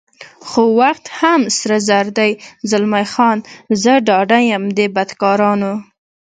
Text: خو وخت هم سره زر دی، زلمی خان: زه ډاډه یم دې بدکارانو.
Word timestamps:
خو 0.47 0.61
وخت 0.79 1.05
هم 1.19 1.41
سره 1.57 1.77
زر 1.87 2.05
دی، 2.17 2.31
زلمی 2.69 3.05
خان: 3.13 3.37
زه 3.81 3.93
ډاډه 4.07 4.39
یم 4.51 4.63
دې 4.77 4.85
بدکارانو. 4.95 5.73